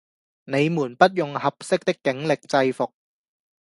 [0.45, 2.91] 你們不用「合適」的警力制服